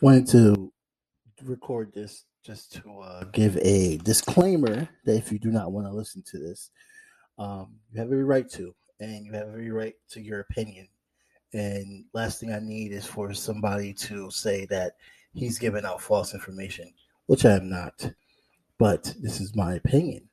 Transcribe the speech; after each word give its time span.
wanted 0.00 0.26
to 0.28 0.72
record 1.44 1.92
this 1.92 2.24
just 2.42 2.72
to 2.72 3.00
uh, 3.00 3.24
give 3.32 3.56
a 3.58 3.98
disclaimer 3.98 4.88
that 5.04 5.16
if 5.16 5.32
you 5.32 5.38
do 5.38 5.50
not 5.50 5.72
want 5.72 5.86
to 5.86 5.92
listen 5.92 6.22
to 6.22 6.38
this, 6.38 6.70
um, 7.38 7.74
you 7.92 8.00
have 8.00 8.08
every 8.08 8.24
right 8.24 8.48
to, 8.50 8.74
and 9.00 9.26
you 9.26 9.32
have 9.32 9.48
every 9.48 9.70
right 9.70 9.94
to 10.10 10.20
your 10.20 10.40
opinion. 10.40 10.88
And 11.52 12.04
last 12.12 12.40
thing 12.40 12.52
I 12.52 12.58
need 12.58 12.92
is 12.92 13.06
for 13.06 13.32
somebody 13.32 13.92
to 13.94 14.30
say 14.30 14.66
that 14.66 14.96
he's 15.34 15.58
giving 15.58 15.84
out 15.84 16.02
false 16.02 16.34
information, 16.34 16.92
which 17.26 17.44
I 17.44 17.52
am 17.52 17.68
not. 17.68 18.10
But 18.78 19.14
this 19.20 19.40
is 19.40 19.56
my 19.56 19.74
opinion. 19.74 20.28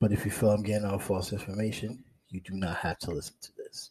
But 0.00 0.12
if 0.12 0.24
you 0.24 0.30
feel 0.30 0.50
I'm 0.50 0.62
getting 0.62 0.86
out 0.86 1.02
false 1.02 1.32
information, 1.32 2.02
you 2.30 2.40
do 2.40 2.54
not 2.54 2.76
have 2.78 2.98
to 3.00 3.12
listen 3.12 3.36
to 3.42 3.52
this. 3.56 3.90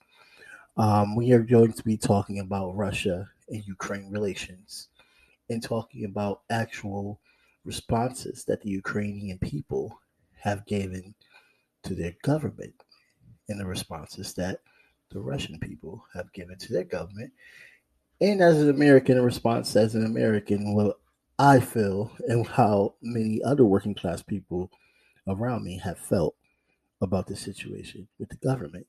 Um, 0.78 1.16
we 1.16 1.32
are 1.32 1.40
going 1.40 1.74
to 1.74 1.84
be 1.84 1.98
talking 1.98 2.40
about 2.40 2.76
Russia 2.76 3.30
and 3.52 3.66
Ukraine 3.66 4.10
relations 4.10 4.88
and 5.50 5.62
talking 5.62 6.06
about 6.06 6.42
actual 6.50 7.20
responses 7.66 8.44
that 8.46 8.62
the 8.62 8.70
Ukrainian 8.70 9.38
people 9.38 10.00
have 10.40 10.66
given 10.66 11.14
to 11.84 11.94
their 11.94 12.16
government 12.24 12.74
and 13.50 13.60
the 13.60 13.66
responses 13.66 14.34
that 14.34 14.60
the 15.12 15.20
Russian 15.20 15.60
people 15.60 16.06
have 16.14 16.32
given 16.34 16.58
to 16.58 16.74
their 16.74 16.86
government. 16.86 17.32
And 18.22 18.42
as 18.42 18.62
an 18.62 18.70
American, 18.70 19.18
a 19.18 19.22
response 19.22 19.76
as 19.76 19.96
an 19.96 20.06
American, 20.06 20.74
what 20.74 21.00
I 21.38 21.60
feel 21.60 22.12
and 22.28 22.48
how 22.48 22.96
many 23.02 23.44
other 23.44 23.66
working 23.66 23.96
class 23.96 24.22
people 24.22 24.72
around 25.28 25.64
me 25.64 25.78
have 25.80 25.98
felt 25.98 26.36
about 27.02 27.28
the 27.28 27.36
situation 27.36 28.08
with 28.20 28.30
the 28.30 28.36
government. 28.38 28.86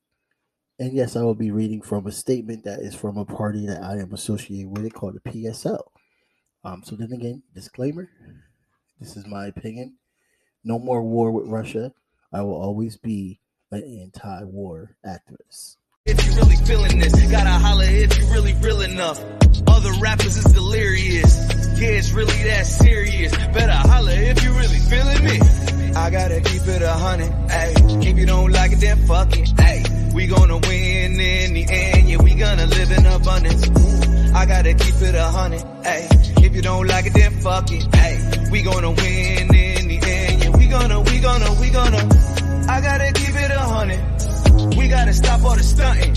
And 0.82 0.94
yes, 0.94 1.14
I 1.14 1.22
will 1.22 1.36
be 1.36 1.52
reading 1.52 1.80
from 1.80 2.08
a 2.08 2.10
statement 2.10 2.64
that 2.64 2.80
is 2.80 2.92
from 2.92 3.16
a 3.16 3.24
party 3.24 3.68
that 3.68 3.84
I 3.84 4.00
am 4.00 4.12
associated 4.12 4.68
with 4.68 4.84
it 4.84 4.92
called 4.92 5.14
the 5.14 5.30
PSL. 5.30 5.80
Um, 6.64 6.82
so 6.84 6.96
then 6.96 7.12
again, 7.12 7.44
disclaimer 7.54 8.08
this 8.98 9.16
is 9.16 9.24
my 9.24 9.46
opinion. 9.46 9.98
No 10.64 10.80
more 10.80 11.00
war 11.00 11.30
with 11.30 11.46
Russia. 11.46 11.92
I 12.32 12.42
will 12.42 12.60
always 12.60 12.96
be 12.96 13.38
an 13.70 13.84
anti 14.02 14.42
war 14.42 14.96
activist. 15.06 15.76
If 16.04 16.26
you 16.26 16.34
really 16.34 16.56
feeling 16.56 16.98
this, 16.98 17.14
gotta 17.30 17.50
holler 17.50 17.84
if 17.84 18.18
you 18.18 18.26
really 18.32 18.54
real 18.54 18.80
enough. 18.80 19.22
Other 19.68 19.92
rappers 20.00 20.36
is 20.36 20.52
delirious. 20.52 21.46
Yeah, 21.78 21.90
it's 21.90 22.10
really 22.10 22.42
that 22.42 22.66
serious. 22.66 23.30
Better 23.54 23.88
holler 23.88 24.10
if 24.14 24.42
you 24.42 24.50
really 24.54 24.80
feeling 24.90 25.24
me. 25.24 25.94
I 25.94 26.10
gotta 26.10 26.40
keep 26.40 26.66
it 26.66 26.82
a 26.82 26.92
hundred. 26.92 27.32
If 28.04 28.18
you 28.18 28.26
don't 28.26 28.50
like 28.50 28.72
it, 28.72 28.80
then 28.80 29.06
fuck 29.06 29.28
it. 29.38 29.91
We 30.14 30.26
gonna 30.26 30.58
win 30.58 31.20
in 31.20 31.54
the 31.54 31.66
end, 31.70 32.08
yeah, 32.08 32.16
we 32.22 32.34
gonna 32.34 32.66
live 32.66 32.90
in 32.90 33.06
abundance. 33.06 33.68
I 34.34 34.46
gotta 34.46 34.74
keep 34.74 34.94
it 35.00 35.14
a 35.14 35.24
hundred, 35.24 35.60
ayy. 35.60 36.44
If 36.44 36.54
you 36.54 36.62
don't 36.62 36.86
like 36.86 37.06
it, 37.06 37.14
then 37.14 37.32
fuck 37.40 37.70
it, 37.70 37.82
ayy. 37.82 38.50
We 38.50 38.62
gonna 38.62 38.90
win 38.90 39.54
in 39.54 39.88
the 39.88 40.00
end, 40.02 40.44
yeah, 40.44 40.50
we 40.50 40.66
gonna, 40.66 41.00
we 41.00 41.18
gonna, 41.20 41.60
we 41.60 41.70
gonna. 41.70 41.98
I 42.68 42.80
gotta 42.80 43.12
keep 43.12 43.34
it 43.34 43.50
a 43.50 43.58
hundred. 43.58 44.76
We 44.76 44.88
gotta 44.88 45.12
stop 45.14 45.42
all 45.44 45.56
the 45.56 45.62
stunting. 45.62 46.14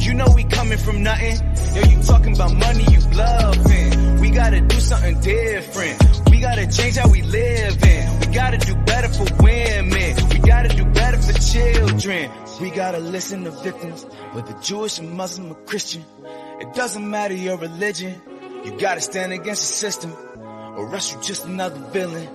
You 0.00 0.14
know 0.14 0.26
we 0.34 0.44
coming 0.44 0.78
from 0.78 1.02
nothing. 1.02 1.36
Yo, 1.74 1.82
you 1.90 2.02
talking 2.02 2.34
about 2.34 2.52
money, 2.54 2.84
you 2.90 3.00
bluffing. 3.08 4.20
We 4.20 4.30
gotta 4.30 4.60
do 4.60 4.80
something 4.80 5.20
different. 5.20 6.30
We 6.30 6.40
gotta 6.40 6.66
change 6.66 6.96
how 6.96 7.08
we 7.08 7.22
live 7.22 7.82
in. 7.82 8.20
We 8.20 8.26
gotta 8.34 8.58
do 8.58 8.74
better 8.84 9.08
for 9.08 9.42
women. 9.42 10.16
We 10.30 10.38
gotta 10.38 10.68
do 10.68 10.84
better 10.84 11.18
for 11.18 11.32
children. 11.32 12.30
We 12.60 12.70
gotta 12.70 12.98
listen 12.98 13.44
to 13.44 13.50
victims, 13.50 14.04
whether 14.32 14.52
Jewish 14.60 14.98
or 14.98 15.04
Muslim 15.04 15.52
or 15.52 15.54
Christian. 15.64 16.04
It 16.60 16.74
doesn't 16.74 17.08
matter 17.08 17.34
your 17.34 17.56
religion. 17.56 18.20
You 18.64 18.78
gotta 18.78 19.00
stand 19.00 19.32
against 19.32 19.62
the 19.62 19.74
system, 19.88 20.12
or 20.76 20.92
else 20.94 21.12
you 21.12 21.20
just 21.22 21.46
another 21.46 21.80
villain. 21.90 22.28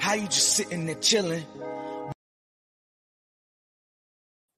How 0.00 0.14
you 0.14 0.26
just 0.26 0.54
sitting 0.54 0.86
there 0.86 0.96
chilling? 0.96 1.44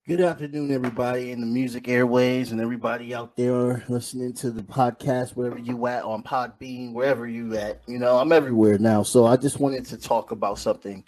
Good 0.08 0.20
afternoon, 0.20 0.70
everybody 0.70 1.32
in 1.32 1.40
the 1.40 1.46
music 1.46 1.88
airways 1.88 2.52
and 2.52 2.60
everybody 2.60 3.12
out 3.14 3.36
there 3.36 3.84
listening 3.88 4.34
to 4.34 4.50
the 4.50 4.62
podcast, 4.62 5.30
wherever 5.36 5.58
you 5.58 5.86
at 5.88 6.04
on 6.04 6.22
Podbean, 6.22 6.92
wherever 6.92 7.26
you 7.26 7.56
at. 7.56 7.82
You 7.86 7.98
know, 7.98 8.16
I'm 8.16 8.32
everywhere 8.32 8.78
now. 8.78 9.02
So 9.02 9.26
I 9.26 9.36
just 9.36 9.58
wanted 9.60 9.84
to 9.86 9.98
talk 9.98 10.30
about 10.30 10.58
something. 10.58 11.04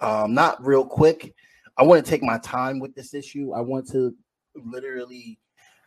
Um, 0.00 0.34
not 0.34 0.66
real 0.66 0.84
quick. 0.84 1.34
I 1.78 1.84
want 1.84 2.04
to 2.04 2.10
take 2.10 2.22
my 2.22 2.38
time 2.38 2.80
with 2.80 2.94
this 2.94 3.14
issue. 3.14 3.52
I 3.52 3.60
want 3.60 3.88
to 3.90 4.14
literally 4.56 5.38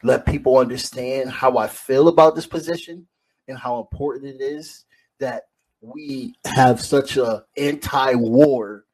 let 0.04 0.26
people 0.26 0.58
understand 0.58 1.30
how 1.30 1.58
I 1.58 1.68
feel 1.68 2.08
about 2.08 2.34
this 2.34 2.48
position 2.48 3.06
and 3.48 3.58
how 3.58 3.80
important 3.80 4.26
it 4.26 4.42
is 4.42 4.86
that 5.20 5.44
we 5.82 6.34
have 6.46 6.80
such 6.80 7.18
a 7.18 7.44
anti-war 7.58 8.86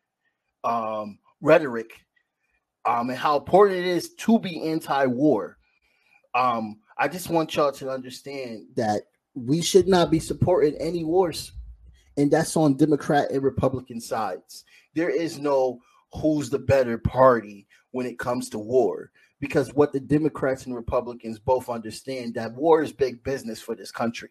um, 0.63 1.19
rhetoric 1.41 1.91
um, 2.85 3.09
and 3.09 3.19
how 3.19 3.38
important 3.38 3.79
it 3.79 3.85
is 3.85 4.16
to 4.16 4.40
be 4.40 4.64
anti-war. 4.64 5.58
Um, 6.34 6.79
I 6.97 7.08
just 7.08 7.29
want 7.29 7.56
y'all 7.56 7.72
to 7.74 7.91
understand 7.91 8.66
that 8.75 9.03
we 9.35 9.62
should 9.62 9.88
not 9.88 10.09
be 10.09 10.19
supporting 10.19 10.75
any 10.79 11.03
wars, 11.03 11.52
and 12.18 12.31
that's 12.31 12.58
on 12.58 12.75
Democrat 12.75 13.29
and 13.29 13.44
Republican 13.44 14.02
sides. 14.02 14.64
There 14.96 15.09
is 15.09 15.38
no 15.38 15.79
who's 16.17 16.50
the 16.50 16.59
better 16.59 16.97
party 16.97 17.67
when 17.91 18.05
it 18.05 18.19
comes 18.19 18.50
to 18.50 18.59
war, 18.59 19.11
because 19.39 19.73
what 19.73 19.94
the 19.94 20.00
Democrats 20.00 20.66
and 20.66 20.75
Republicans 20.75 21.39
both 21.39 21.69
understand 21.69 22.33
that 22.33 22.53
war 22.53 22.81
is 22.81 22.91
big 22.91 23.23
business 23.23 23.61
for 23.61 23.75
this 23.75 23.91
country. 23.91 24.29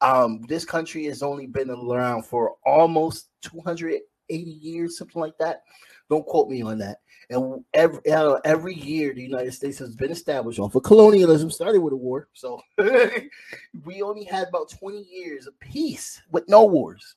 Um, 0.00 0.42
this 0.48 0.64
country 0.64 1.04
has 1.04 1.22
only 1.22 1.46
been 1.46 1.70
around 1.70 2.24
for 2.24 2.56
almost 2.64 3.28
280 3.42 4.02
years, 4.28 4.98
something 4.98 5.20
like 5.20 5.38
that. 5.38 5.62
Don't 6.08 6.26
quote 6.26 6.48
me 6.48 6.62
on 6.62 6.78
that. 6.78 6.98
And 7.28 7.64
every 7.74 8.12
uh, 8.12 8.38
every 8.44 8.74
year, 8.74 9.12
the 9.12 9.22
United 9.22 9.52
States 9.52 9.78
has 9.80 9.96
been 9.96 10.12
established 10.12 10.60
off 10.60 10.76
of 10.76 10.84
colonialism, 10.84 11.50
started 11.50 11.80
with 11.80 11.92
a 11.92 11.96
war. 11.96 12.28
So 12.34 12.60
we 13.84 14.02
only 14.02 14.22
had 14.24 14.46
about 14.46 14.70
20 14.70 15.02
years 15.02 15.48
of 15.48 15.58
peace 15.58 16.22
with 16.30 16.48
no 16.48 16.64
wars. 16.64 17.16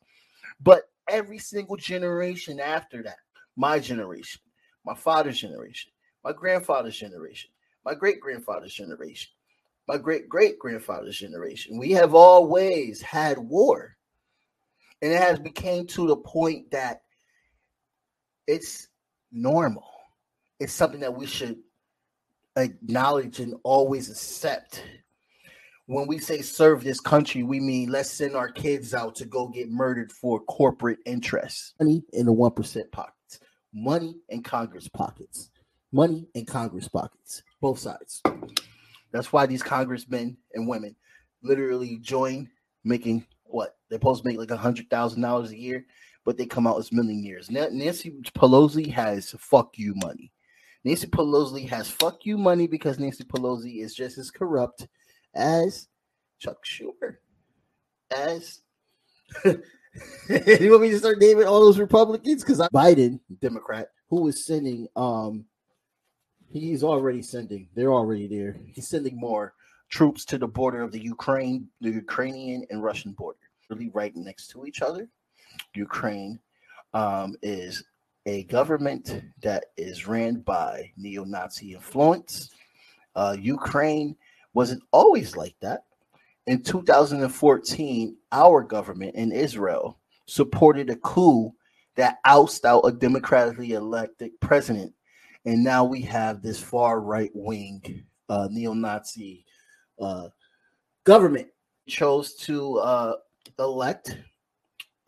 But 0.61 0.89
every 1.07 1.37
single 1.37 1.75
generation 1.75 2.59
after 2.59 3.03
that, 3.03 3.17
my 3.59 3.77
generation, 3.77 4.39
my 4.85 4.95
father's 4.95 5.37
generation, 5.37 5.91
my 6.23 6.31
grandfather's 6.31 6.97
generation, 6.97 7.49
my 7.85 7.93
great 7.93 8.21
grandfather's 8.21 8.73
generation, 8.73 9.29
my 9.85 9.97
great 9.97 10.29
great 10.29 10.57
grandfather's 10.57 11.19
generation, 11.19 11.77
we 11.77 11.91
have 11.91 12.15
always 12.15 13.01
had 13.01 13.37
war. 13.37 13.97
And 15.01 15.11
it 15.11 15.21
has 15.21 15.39
became 15.39 15.85
to 15.87 16.07
the 16.07 16.15
point 16.15 16.71
that 16.71 17.01
it's 18.47 18.87
normal. 19.31 19.89
It's 20.59 20.73
something 20.73 21.01
that 21.01 21.15
we 21.15 21.25
should 21.25 21.57
acknowledge 22.55 23.39
and 23.39 23.55
always 23.63 24.09
accept. 24.09 24.83
When 25.85 26.07
we 26.07 26.19
say 26.19 26.41
serve 26.41 26.83
this 26.83 26.99
country, 27.01 27.43
we 27.43 27.59
mean 27.59 27.89
let's 27.89 28.11
send 28.11 28.35
our 28.35 28.51
kids 28.51 28.93
out 28.93 29.15
to 29.15 29.25
go 29.25 29.47
get 29.47 29.69
murdered 29.69 30.11
for 30.13 30.39
corporate 30.41 30.99
interests. 31.05 31.73
In 31.79 31.87
the 32.25 32.33
1% 32.33 32.91
pockets, 32.91 33.18
money 33.73 34.15
in 34.29 34.43
Congress 34.43 34.87
pockets, 34.87 35.49
money 35.91 36.27
in 36.33 36.45
Congress 36.45 36.87
pockets, 36.87 37.43
both 37.61 37.79
sides. 37.79 38.21
That's 39.11 39.33
why 39.33 39.45
these 39.45 39.63
congressmen 39.63 40.37
and 40.53 40.67
women 40.67 40.95
literally 41.41 41.97
join 41.97 42.49
making 42.83 43.25
what 43.43 43.77
they're 43.89 43.97
supposed 43.97 44.23
to 44.23 44.27
make 44.27 44.37
like 44.37 44.51
a 44.51 44.57
hundred 44.57 44.89
thousand 44.89 45.21
dollars 45.21 45.51
a 45.51 45.57
year 45.57 45.85
but 46.29 46.37
they 46.37 46.45
come 46.45 46.67
out 46.67 46.77
as 46.77 46.91
millionaires. 46.91 47.49
Nancy 47.49 48.11
Pelosi 48.35 48.91
has 48.91 49.31
fuck 49.39 49.79
you 49.79 49.95
money. 49.95 50.31
Nancy 50.83 51.07
Pelosi 51.07 51.67
has 51.67 51.89
fuck 51.89 52.23
you 52.23 52.37
money 52.37 52.67
because 52.67 52.99
Nancy 52.99 53.23
Pelosi 53.23 53.81
is 53.81 53.95
just 53.95 54.19
as 54.19 54.29
corrupt 54.29 54.87
as 55.33 55.87
Chuck 56.37 56.63
Schumer, 56.63 57.15
as 58.15 58.61
you 60.29 60.71
want 60.71 60.83
me 60.83 60.89
to 60.91 60.99
start 60.99 61.19
naming 61.19 61.47
all 61.47 61.61
those 61.61 61.79
Republicans? 61.79 62.43
Because 62.43 62.59
Biden, 62.73 63.19
Democrat, 63.39 63.89
who 64.09 64.27
is 64.27 64.45
sending 64.45 64.87
um 64.95 65.45
he's 66.51 66.83
already 66.83 67.21
sending, 67.21 67.67
they're 67.75 67.93
already 67.93 68.27
there. 68.27 68.57
He's 68.65 68.89
sending 68.89 69.17
more 69.17 69.53
troops 69.89 70.25
to 70.25 70.37
the 70.37 70.47
border 70.47 70.81
of 70.81 70.91
the 70.91 71.01
Ukraine, 71.01 71.67
the 71.81 71.91
Ukrainian 71.91 72.65
and 72.69 72.83
Russian 72.83 73.13
border, 73.13 73.39
really 73.69 73.89
right 73.89 74.15
next 74.15 74.47
to 74.49 74.65
each 74.65 74.81
other. 74.81 75.07
Ukraine 75.73 76.39
um, 76.93 77.35
is 77.41 77.83
a 78.25 78.43
government 78.43 79.21
that 79.41 79.65
is 79.77 80.07
ran 80.07 80.41
by 80.41 80.91
neo 80.97 81.23
Nazi 81.23 81.73
influence. 81.73 82.51
Uh, 83.15 83.35
Ukraine 83.39 84.15
wasn't 84.53 84.83
always 84.91 85.35
like 85.35 85.55
that. 85.61 85.83
In 86.49 86.63
2014, 86.63 88.17
our 88.31 88.63
government 88.63 89.13
in 89.13 89.31
Israel 89.31 89.99
supported 90.25 90.89
a 90.89 90.95
coup 90.95 91.53
that 91.95 92.17
ousted 92.25 92.65
out 92.65 92.81
a 92.85 92.91
democratically 92.91 93.73
elected 93.73 94.31
president. 94.41 94.91
And 95.45 95.63
now 95.63 95.83
we 95.83 96.01
have 96.01 96.41
this 96.41 96.59
far 96.59 97.01
right 97.01 97.29
wing 97.35 98.03
uh, 98.29 98.47
neo 98.49 98.73
Nazi 98.73 99.45
uh, 100.01 100.29
government 101.03 101.49
chose 101.87 102.33
to 102.37 102.79
uh, 102.79 103.13
elect 103.59 104.17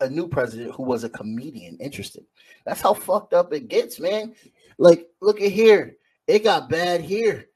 a 0.00 0.08
new 0.08 0.28
president 0.28 0.72
who 0.76 0.84
was 0.84 1.02
a 1.02 1.10
comedian. 1.10 1.76
Interesting. 1.80 2.24
That's 2.64 2.82
how 2.82 2.94
fucked 2.94 3.34
up 3.34 3.52
it 3.52 3.66
gets, 3.66 3.98
man. 3.98 4.36
Like, 4.78 5.08
look 5.20 5.40
at 5.40 5.50
here. 5.50 5.96
It 6.28 6.44
got 6.44 6.70
bad 6.70 7.00
here, 7.00 7.46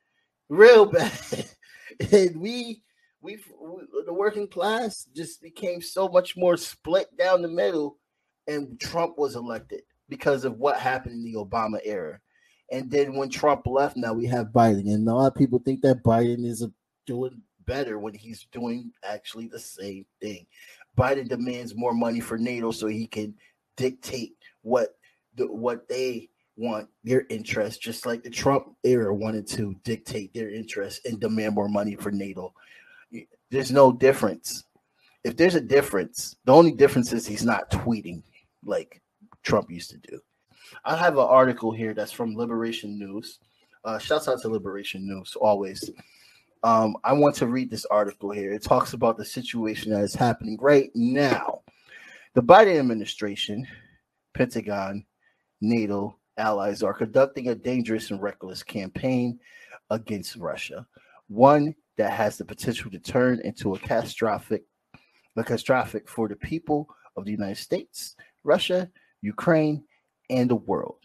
real 0.48 0.86
bad. 0.86 1.12
and 2.10 2.40
we, 2.40 2.82
we, 3.26 3.38
the 4.06 4.12
working 4.12 4.46
class 4.46 5.08
just 5.14 5.42
became 5.42 5.82
so 5.82 6.08
much 6.08 6.36
more 6.36 6.56
split 6.56 7.14
down 7.18 7.42
the 7.42 7.48
middle. 7.48 7.98
And 8.46 8.78
Trump 8.80 9.18
was 9.18 9.34
elected 9.34 9.82
because 10.08 10.44
of 10.44 10.58
what 10.58 10.78
happened 10.78 11.14
in 11.16 11.24
the 11.24 11.38
Obama 11.38 11.80
era. 11.84 12.20
And 12.70 12.88
then 12.90 13.16
when 13.16 13.28
Trump 13.28 13.66
left, 13.66 13.96
now 13.96 14.12
we 14.12 14.26
have 14.26 14.48
Biden. 14.48 14.92
And 14.92 15.06
a 15.08 15.14
lot 15.14 15.26
of 15.26 15.34
people 15.34 15.58
think 15.58 15.82
that 15.82 16.04
Biden 16.04 16.44
is 16.44 16.64
doing 17.04 17.42
better 17.66 17.98
when 17.98 18.14
he's 18.14 18.46
doing 18.52 18.92
actually 19.04 19.48
the 19.48 19.58
same 19.58 20.06
thing. 20.20 20.46
Biden 20.96 21.28
demands 21.28 21.74
more 21.74 21.94
money 21.94 22.20
for 22.20 22.38
NATO 22.38 22.70
so 22.70 22.86
he 22.86 23.08
can 23.08 23.34
dictate 23.76 24.36
what 24.62 24.96
the, 25.34 25.46
what 25.46 25.88
they 25.88 26.30
want 26.56 26.88
their 27.02 27.26
interest, 27.28 27.82
just 27.82 28.06
like 28.06 28.22
the 28.22 28.30
Trump 28.30 28.68
era 28.84 29.12
wanted 29.12 29.46
to 29.48 29.74
dictate 29.82 30.32
their 30.32 30.48
interest 30.48 31.04
and 31.04 31.20
demand 31.20 31.54
more 31.54 31.68
money 31.68 31.96
for 31.96 32.10
NATO. 32.12 32.54
There's 33.50 33.70
no 33.70 33.92
difference. 33.92 34.64
If 35.24 35.36
there's 35.36 35.54
a 35.54 35.60
difference, 35.60 36.36
the 36.44 36.52
only 36.52 36.72
difference 36.72 37.12
is 37.12 37.26
he's 37.26 37.44
not 37.44 37.70
tweeting 37.70 38.22
like 38.64 39.00
Trump 39.42 39.70
used 39.70 39.90
to 39.90 39.98
do. 39.98 40.20
I 40.84 40.96
have 40.96 41.14
an 41.14 41.20
article 41.20 41.72
here 41.72 41.94
that's 41.94 42.12
from 42.12 42.36
Liberation 42.36 42.98
News. 42.98 43.38
Uh, 43.84 43.98
shouts 43.98 44.28
out 44.28 44.40
to 44.42 44.48
Liberation 44.48 45.06
News 45.06 45.36
always. 45.36 45.90
Um, 46.62 46.96
I 47.04 47.12
want 47.12 47.36
to 47.36 47.46
read 47.46 47.70
this 47.70 47.84
article 47.86 48.30
here. 48.30 48.52
It 48.52 48.62
talks 48.62 48.92
about 48.92 49.16
the 49.16 49.24
situation 49.24 49.92
that 49.92 50.02
is 50.02 50.14
happening 50.14 50.58
right 50.60 50.90
now. 50.94 51.62
The 52.34 52.42
Biden 52.42 52.78
administration, 52.78 53.66
Pentagon, 54.34 55.04
NATO, 55.60 56.16
allies 56.36 56.82
are 56.82 56.92
conducting 56.92 57.48
a 57.48 57.54
dangerous 57.54 58.10
and 58.10 58.20
reckless 58.20 58.62
campaign 58.62 59.38
against 59.90 60.36
Russia, 60.36 60.86
one 61.28 61.74
that 61.96 62.12
has 62.12 62.36
the 62.36 62.44
potential 62.44 62.90
to 62.90 62.98
turn 62.98 63.40
into 63.44 63.74
a 63.74 63.78
catastrophic, 63.78 64.64
a 65.36 65.44
catastrophic 65.44 66.08
for 66.08 66.28
the 66.28 66.36
people 66.36 66.88
of 67.16 67.24
the 67.24 67.30
United 67.30 67.56
States, 67.56 68.16
Russia, 68.44 68.90
Ukraine, 69.22 69.84
and 70.30 70.50
the 70.50 70.56
world. 70.56 70.98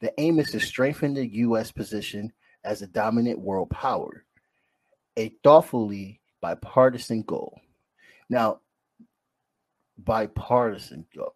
The 0.00 0.12
aim 0.20 0.38
is 0.38 0.50
to 0.52 0.60
strengthen 0.60 1.14
the 1.14 1.26
U.S. 1.26 1.72
position 1.72 2.32
as 2.64 2.82
a 2.82 2.86
dominant 2.86 3.38
world 3.38 3.70
power, 3.70 4.24
a 5.16 5.34
thoughtfully 5.42 6.20
bipartisan 6.40 7.22
goal. 7.22 7.60
Now, 8.30 8.60
bipartisan 9.98 11.04
goal. 11.16 11.32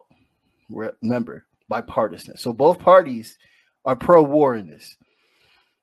Remember, 0.69 1.45
bipartisan. 1.67 2.37
So 2.37 2.53
both 2.53 2.79
parties 2.79 3.37
are 3.83 3.95
pro-war 3.95 4.55
in 4.55 4.67
this. 4.67 4.95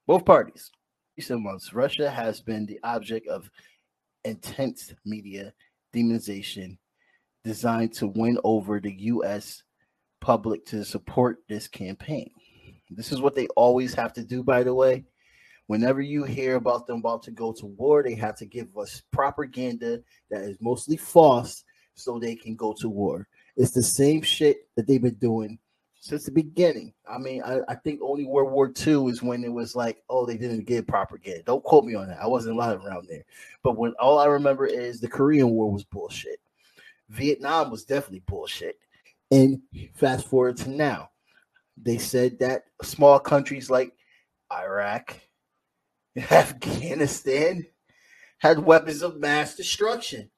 Both 0.07 0.25
parties. 0.25 0.71
Recent 1.17 1.43
months, 1.43 1.73
Russia 1.73 2.11
has 2.11 2.41
been 2.41 2.67
the 2.67 2.81
object 2.83 3.29
of 3.29 3.51
intense 4.25 4.95
media 5.05 5.53
demonization 5.95 6.79
designed 7.45 7.93
to 7.95 8.07
win 8.07 8.39
over 8.45 8.81
the 8.81 8.93
U.S. 8.93 9.63
public 10.21 10.65
to 10.67 10.85
support 10.85 11.39
this 11.49 11.69
campaign. 11.69 12.31
This 12.91 13.13
is 13.13 13.21
what 13.21 13.35
they 13.35 13.47
always 13.49 13.95
have 13.95 14.13
to 14.15 14.25
do, 14.25 14.43
by 14.43 14.63
the 14.63 14.75
way. 14.75 15.05
Whenever 15.67 16.01
you 16.01 16.25
hear 16.25 16.57
about 16.57 16.87
them 16.87 16.99
about 16.99 17.23
to 17.25 17.31
go 17.31 17.53
to 17.53 17.67
war, 17.67 18.03
they 18.03 18.15
have 18.15 18.37
to 18.37 18.47
give 18.47 18.77
us 18.77 19.03
propaganda 19.13 20.01
that 20.31 20.43
is 20.43 20.57
mostly 20.61 20.97
false 20.97 21.65
so 21.95 22.19
they 22.19 22.35
can 22.35 22.57
go 22.57 22.75
to 22.81 22.89
war. 22.89 23.29
It's 23.57 23.73
the 23.73 23.83
same 23.83 24.23
shit 24.23 24.69
that 24.77 24.87
they've 24.87 25.03
been 25.03 25.15
doing 25.15 25.59
since 26.01 26.25
the 26.25 26.33
beginning. 26.33 26.95
I 27.09 27.19
mean, 27.19 27.43
I, 27.43 27.61
I, 27.69 27.75
think 27.75 28.01
only 28.03 28.25
World 28.25 28.51
War 28.51 28.73
II 28.87 29.11
is 29.11 29.23
when 29.23 29.45
it 29.45 29.53
was 29.53 29.77
like, 29.77 30.03
oh, 30.09 30.25
they 30.25 30.39
didn't 30.39 30.65
get 30.65 30.89
propaganda. 30.89 31.43
Don't 31.43 31.63
quote 31.63 31.85
me 31.85 31.95
on 31.95 32.09
that. 32.09 32.23
I 32.23 32.27
wasn't 32.27 32.57
alive 32.57 32.83
around 32.85 33.07
there. 33.07 33.25
But 33.63 33.77
when 33.77 33.93
all 34.01 34.19
I 34.19 34.25
remember 34.25 34.67
is 34.67 34.99
the 34.99 35.09
Korean 35.09 35.51
War 35.51 35.71
was 35.71 35.85
bullshit. 35.85 36.41
Vietnam 37.11 37.71
was 37.71 37.85
definitely 37.85 38.23
bullshit. 38.27 38.79
And 39.31 39.61
fast 39.95 40.27
forward 40.27 40.57
to 40.59 40.71
now, 40.71 41.11
they 41.77 41.99
said 41.99 42.39
that 42.39 42.65
small 42.83 43.19
countries 43.19 43.69
like 43.69 43.93
Iraq, 44.51 45.21
Afghanistan 46.31 47.67
had 48.39 48.59
weapons 48.59 49.03
of 49.03 49.21
mass 49.21 49.55
destruction. 49.55 50.31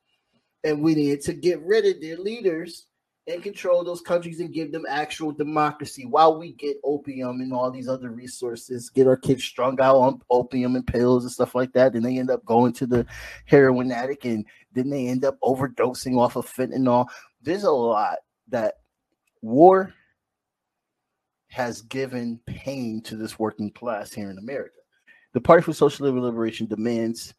And 0.64 0.82
we 0.82 0.96
needed 0.96 1.22
to 1.22 1.34
get 1.34 1.62
rid 1.62 1.86
of 1.86 2.00
their 2.00 2.16
leaders 2.16 2.86
and 3.28 3.42
control 3.42 3.84
those 3.84 4.00
countries 4.00 4.40
and 4.40 4.52
give 4.52 4.72
them 4.72 4.84
actual 4.88 5.30
democracy 5.30 6.06
while 6.06 6.38
we 6.38 6.52
get 6.52 6.76
opium 6.82 7.40
and 7.40 7.52
all 7.52 7.70
these 7.70 7.88
other 7.88 8.10
resources, 8.10 8.90
get 8.90 9.06
our 9.06 9.16
kids 9.16 9.44
strung 9.44 9.80
out 9.80 9.96
on 9.96 10.20
opium 10.28 10.74
and 10.74 10.86
pills 10.86 11.22
and 11.24 11.32
stuff 11.32 11.54
like 11.54 11.72
that. 11.72 11.92
Then 11.92 12.02
they 12.02 12.18
end 12.18 12.30
up 12.30 12.44
going 12.44 12.72
to 12.74 12.86
the 12.86 13.06
heroin 13.46 13.92
addict 13.92 14.24
and 14.24 14.44
then 14.72 14.90
they 14.90 15.06
end 15.06 15.24
up 15.24 15.38
overdosing 15.40 16.18
off 16.18 16.36
of 16.36 16.46
fentanyl. 16.46 17.06
There's 17.40 17.62
a 17.62 17.70
lot 17.70 18.18
that 18.48 18.78
war 19.40 19.94
has 21.48 21.82
given 21.82 22.40
pain 22.46 23.02
to 23.02 23.14
this 23.14 23.38
working 23.38 23.70
class 23.70 24.12
here 24.12 24.30
in 24.30 24.38
America. 24.38 24.78
The 25.32 25.40
Party 25.40 25.62
for 25.62 25.72
Social 25.72 26.12
Liberation 26.12 26.66
demands 26.66 27.34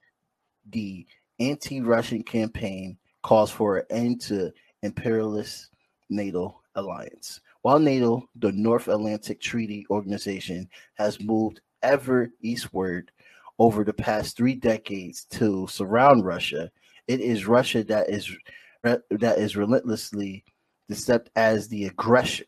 the 0.69 1.05
anti 1.39 1.81
Russian 1.81 2.23
campaign 2.23 2.97
calls 3.21 3.51
for 3.51 3.79
an 3.79 3.85
end 3.89 4.21
to 4.21 4.53
imperialist 4.81 5.72
NATO 6.13 6.61
alliance. 6.75 7.41
While 7.61 7.79
NATO, 7.79 8.27
the 8.35 8.51
North 8.51 8.87
Atlantic 8.87 9.41
Treaty 9.41 9.85
Organization, 9.89 10.69
has 10.95 11.21
moved 11.21 11.61
ever 11.81 12.29
eastward 12.41 13.11
over 13.59 13.83
the 13.83 13.93
past 13.93 14.35
three 14.35 14.55
decades 14.55 15.25
to 15.31 15.67
surround 15.67 16.25
Russia, 16.25 16.71
it 17.07 17.19
is 17.19 17.47
Russia 17.47 17.83
that 17.83 18.09
is 18.09 18.35
that 18.83 19.37
is 19.37 19.55
relentlessly 19.55 20.43
deceived 20.89 21.29
as 21.35 21.67
the 21.67 21.85
aggressor 21.85 22.45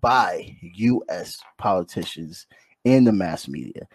by 0.00 0.56
U.S. 0.60 1.38
politicians 1.58 2.46
and 2.84 3.06
the 3.06 3.12
mass 3.12 3.48
media. 3.48 3.86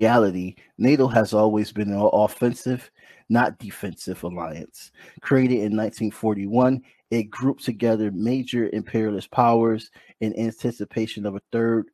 Reality, 0.00 0.54
NATO 0.78 1.06
has 1.08 1.32
always 1.32 1.72
been 1.72 1.92
an 1.92 2.10
offensive, 2.12 2.90
not 3.28 3.58
defensive 3.58 4.22
alliance. 4.22 4.92
Created 5.20 5.56
in 5.56 5.76
1941, 5.76 6.82
it 7.10 7.30
grouped 7.30 7.64
together 7.64 8.10
major 8.10 8.68
imperialist 8.72 9.30
powers 9.30 9.90
in 10.20 10.38
anticipation 10.38 11.24
of 11.26 11.36
a 11.36 11.42
third 11.52 11.86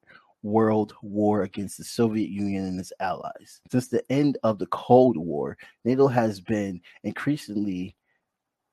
world 0.43 0.95
war 1.03 1.43
against 1.43 1.79
the 1.79 1.85
Soviet 1.85 2.31
Union 2.31 2.65
and 2.65 2.81
its 2.81 2.93
allies. 3.01 3.61
Since 3.71 3.89
the 3.89 4.03
end 4.11 4.39
of 4.43 4.59
the 4.59 4.67
Cold 4.67 5.17
War, 5.17 5.57
NATO 5.85 6.09
has 6.09 6.41
been 6.41 6.81
increasingly 7.05 7.95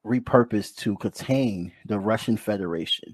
repurposed 0.06 0.78
to 0.78 0.96
contain 0.98 1.72
the 1.86 2.00
Russian 2.00 2.38
Federation, 2.38 3.14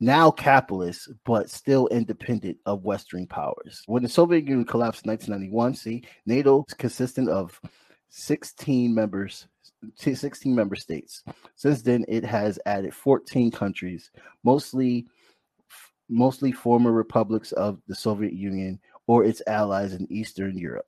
now 0.00 0.30
capitalist, 0.30 1.10
but 1.24 1.50
still 1.50 1.86
independent 1.88 2.56
of 2.66 2.84
Western 2.84 3.26
powers. 3.26 3.82
When 3.86 4.02
the 4.02 4.08
Soviet 4.08 4.44
Union 4.46 4.64
collapsed 4.64 5.04
in 5.04 5.10
1991, 5.10 5.74
see, 5.74 6.02
NATO 6.26 6.64
is 6.66 6.74
consistent 6.74 7.28
of 7.28 7.60
16 8.08 8.94
members 8.94 9.46
16 9.94 10.54
member 10.54 10.76
states. 10.76 11.22
Since 11.56 11.82
then, 11.82 12.04
it 12.08 12.24
has 12.24 12.58
added 12.66 12.94
14 12.94 13.50
countries, 13.50 14.10
mostly 14.44 15.06
mostly 16.12 16.50
former 16.50 16.90
republics 16.90 17.52
of 17.52 17.80
the 17.86 17.94
Soviet 17.94 18.32
Union 18.32 18.80
or 19.06 19.24
its 19.24 19.42
allies 19.46 19.92
in 19.92 20.10
Eastern 20.10 20.58
Europe. 20.58 20.86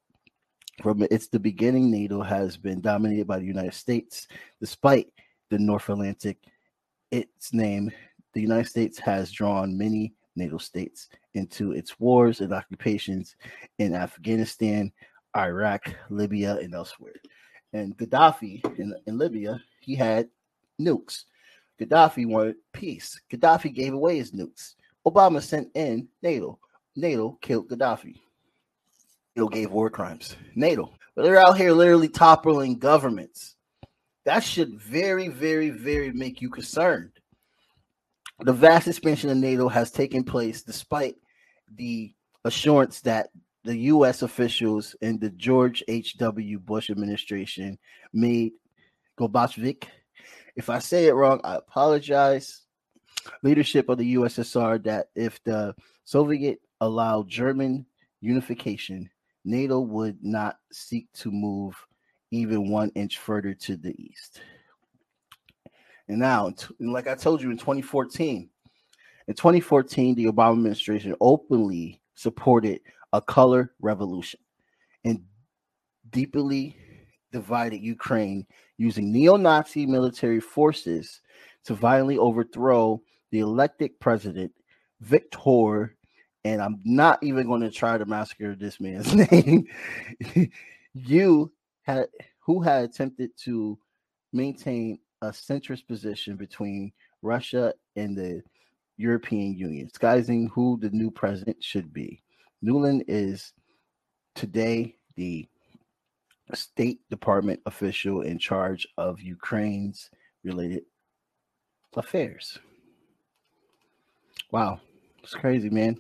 From 0.82 1.06
its 1.10 1.28
the 1.28 1.38
beginning, 1.38 1.92
NATO 1.92 2.22
has 2.22 2.56
been 2.56 2.80
dominated 2.80 3.28
by 3.28 3.38
the 3.38 3.44
United 3.44 3.74
States, 3.74 4.26
despite 4.58 5.06
the 5.48 5.58
North 5.58 5.88
Atlantic. 5.88 6.38
Its 7.12 7.52
name, 7.52 7.92
the 8.34 8.40
United 8.40 8.68
States 8.68 8.98
has 8.98 9.30
drawn 9.30 9.76
many 9.76 10.14
NATO 10.36 10.58
states 10.58 11.08
into 11.34 11.72
its 11.72 12.00
wars 12.00 12.40
and 12.40 12.52
occupations 12.52 13.36
in 13.78 13.94
Afghanistan, 13.94 14.90
Iraq, 15.36 15.94
Libya, 16.10 16.56
and 16.56 16.74
elsewhere 16.74 17.14
and 17.72 17.96
Gaddafi 17.96 18.78
in, 18.78 18.94
in 19.06 19.18
Libya, 19.18 19.60
he 19.80 19.94
had 19.94 20.28
nukes. 20.80 21.24
Gaddafi 21.80 22.26
wanted 22.26 22.56
peace. 22.72 23.20
Gaddafi 23.32 23.74
gave 23.74 23.94
away 23.94 24.18
his 24.18 24.32
nukes. 24.32 24.74
Obama 25.06 25.42
sent 25.42 25.68
in 25.74 26.08
NATO. 26.22 26.58
NATO 26.94 27.38
killed 27.40 27.68
Gaddafi. 27.68 28.16
NATO 29.34 29.48
gave 29.48 29.70
war 29.70 29.90
crimes. 29.90 30.36
NATO. 30.54 30.92
But 31.14 31.22
they're 31.24 31.44
out 31.44 31.56
here 31.56 31.72
literally 31.72 32.08
toppling 32.08 32.78
governments. 32.78 33.56
That 34.24 34.44
should 34.44 34.78
very, 34.80 35.28
very, 35.28 35.70
very 35.70 36.12
make 36.12 36.40
you 36.40 36.50
concerned. 36.50 37.11
The 38.44 38.52
vast 38.52 38.88
expansion 38.88 39.30
of 39.30 39.36
NATO 39.36 39.68
has 39.68 39.92
taken 39.92 40.24
place 40.24 40.62
despite 40.62 41.14
the 41.76 42.12
assurance 42.44 43.00
that 43.02 43.28
the 43.62 43.76
U.S. 43.76 44.22
officials 44.22 44.96
in 45.00 45.20
the 45.20 45.30
George 45.30 45.84
H.W. 45.86 46.58
Bush 46.58 46.90
administration 46.90 47.78
made 48.12 48.52
Gorbachev. 49.16 49.84
If 50.56 50.70
I 50.70 50.80
say 50.80 51.06
it 51.06 51.14
wrong, 51.14 51.40
I 51.44 51.54
apologize. 51.54 52.62
Leadership 53.44 53.88
of 53.88 53.98
the 53.98 54.16
USSR 54.16 54.82
that 54.82 55.10
if 55.14 55.42
the 55.44 55.76
Soviet 56.04 56.58
allowed 56.80 57.28
German 57.28 57.86
unification, 58.20 59.08
NATO 59.44 59.78
would 59.78 60.18
not 60.20 60.56
seek 60.72 61.06
to 61.14 61.30
move 61.30 61.76
even 62.32 62.68
one 62.70 62.90
inch 62.96 63.18
further 63.18 63.54
to 63.54 63.76
the 63.76 63.94
east. 64.02 64.40
And 66.08 66.18
now, 66.18 66.52
like 66.80 67.06
I 67.06 67.14
told 67.14 67.42
you 67.42 67.50
in 67.50 67.56
2014, 67.56 68.48
in 69.28 69.34
2014, 69.34 70.14
the 70.14 70.26
Obama 70.26 70.52
administration 70.52 71.14
openly 71.20 72.00
supported 72.14 72.80
a 73.12 73.20
color 73.20 73.72
revolution 73.80 74.40
and 75.04 75.22
deeply 76.10 76.76
divided 77.30 77.80
Ukraine 77.80 78.46
using 78.78 79.12
neo 79.12 79.36
Nazi 79.36 79.86
military 79.86 80.40
forces 80.40 81.20
to 81.64 81.74
violently 81.74 82.18
overthrow 82.18 83.00
the 83.30 83.40
elected 83.40 83.98
president, 84.00 84.52
Viktor. 85.00 85.96
And 86.44 86.60
I'm 86.60 86.80
not 86.84 87.22
even 87.22 87.46
going 87.46 87.60
to 87.62 87.70
try 87.70 87.96
to 87.96 88.04
massacre 88.04 88.54
this 88.54 88.80
man's 88.80 89.14
name. 89.32 89.66
you 90.94 91.52
had 91.82 92.06
who 92.40 92.60
had 92.60 92.84
attempted 92.84 93.30
to 93.44 93.78
maintain 94.32 94.98
a 95.22 95.26
centrist 95.26 95.86
position 95.86 96.36
between 96.36 96.92
Russia 97.22 97.72
and 97.96 98.16
the 98.16 98.42
European 98.96 99.54
Union, 99.56 99.86
disguising 99.86 100.48
who 100.48 100.78
the 100.80 100.90
new 100.90 101.10
president 101.10 101.62
should 101.62 101.92
be. 101.92 102.22
Nuland 102.62 103.04
is 103.06 103.52
today 104.34 104.96
the 105.16 105.48
State 106.54 107.00
Department 107.08 107.60
official 107.66 108.22
in 108.22 108.38
charge 108.38 108.86
of 108.98 109.20
Ukraine's 109.20 110.10
related 110.44 110.82
affairs. 111.96 112.58
Wow, 114.50 114.80
it's 115.22 115.34
crazy, 115.34 115.70
man. 115.70 115.98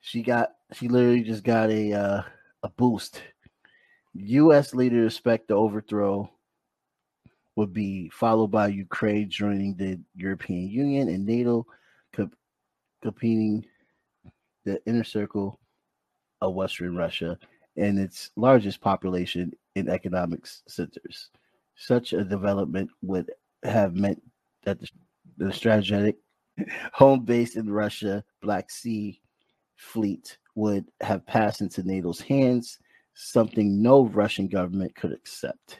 She 0.00 0.22
got 0.22 0.50
she 0.72 0.88
literally 0.88 1.22
just 1.22 1.44
got 1.44 1.70
a 1.70 1.92
uh, 1.92 2.22
a 2.62 2.68
boost. 2.68 3.22
U.S. 4.14 4.74
leaders 4.74 5.14
expect 5.14 5.48
the 5.48 5.54
overthrow 5.54 6.30
would 7.56 7.72
be 7.72 8.08
followed 8.10 8.48
by 8.48 8.68
Ukraine 8.68 9.28
joining 9.28 9.74
the 9.74 9.98
European 10.14 10.68
Union 10.68 11.08
and 11.08 11.26
NATO, 11.26 11.66
competing 13.02 13.64
the 14.64 14.80
inner 14.86 15.04
circle 15.04 15.58
of 16.40 16.54
Western 16.54 16.96
Russia 16.96 17.38
and 17.76 17.98
its 17.98 18.30
largest 18.36 18.80
population 18.80 19.52
in 19.74 19.88
economic 19.88 20.46
centers. 20.68 21.30
Such 21.76 22.12
a 22.12 22.24
development 22.24 22.90
would 23.02 23.30
have 23.62 23.94
meant 23.94 24.22
that 24.64 24.80
the, 24.80 24.88
the 25.38 25.52
strategic 25.52 26.16
home 26.92 27.24
base 27.24 27.56
in 27.56 27.70
Russia, 27.70 28.22
Black 28.42 28.70
Sea 28.70 29.20
fleet 29.76 30.36
would 30.54 30.86
have 31.00 31.26
passed 31.26 31.62
into 31.62 31.82
NATO's 31.82 32.20
hands, 32.20 32.78
something 33.14 33.80
no 33.80 34.04
Russian 34.06 34.46
government 34.46 34.94
could 34.94 35.12
accept. 35.12 35.78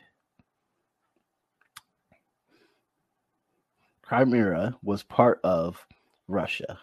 Crimea 4.11 4.77
was 4.83 5.05
part 5.05 5.39
of 5.45 5.87
Russia 6.27 6.81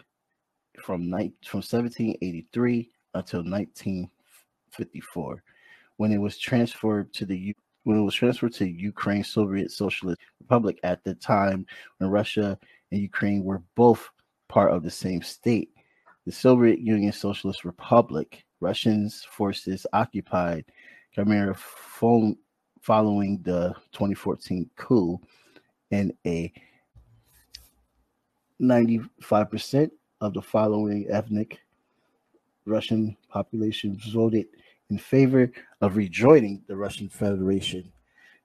from, 0.81 1.09
ni- 1.09 1.33
from 1.45 1.57
1783 1.57 2.89
until 3.15 3.43
1954, 3.43 5.43
when 5.97 6.13
it 6.13 6.19
was 6.19 6.37
transferred 6.37 7.11
to 7.11 7.25
the 7.25 7.53
when 7.83 7.97
it 7.97 8.03
was 8.03 8.15
transferred 8.15 8.53
to 8.53 8.65
Ukraine 8.65 9.25
Soviet 9.25 9.71
Socialist 9.71 10.21
Republic 10.39 10.79
at 10.83 11.03
the 11.03 11.15
time 11.15 11.65
when 11.97 12.09
Russia 12.09 12.57
and 12.93 13.01
Ukraine 13.01 13.43
were 13.43 13.61
both 13.75 14.09
part 14.47 14.71
of 14.71 14.83
the 14.83 14.89
same 14.89 15.21
state. 15.21 15.71
The 16.25 16.31
Soviet 16.31 16.79
Union 16.79 17.11
Socialist 17.11 17.65
Republic, 17.65 18.45
Russians 18.61 19.27
forces 19.29 19.85
occupied 19.91 20.63
Crimea 21.13 21.53
following 22.81 23.41
the 23.43 23.75
2014 23.91 24.69
coup 24.77 25.19
in 25.91 26.13
a 26.25 26.53
95% 28.61 29.91
of 30.21 30.33
the 30.33 30.41
following 30.41 31.07
ethnic 31.09 31.59
Russian 32.65 33.15
population 33.29 33.99
voted 34.11 34.47
in 34.89 34.97
favor 34.97 35.51
of 35.81 35.95
rejoining 35.95 36.61
the 36.67 36.75
Russian 36.75 37.09
Federation. 37.09 37.91